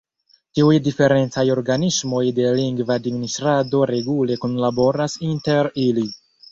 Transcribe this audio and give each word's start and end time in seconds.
Tiuj 0.59 0.71
diferencaj 0.87 1.43
organismoj 1.57 2.23
de 2.39 2.49
lingva 2.61 2.97
administrado 3.03 3.87
regule 3.95 4.43
kunlaboras 4.47 5.23
inter 5.33 5.75
ili. 5.89 6.11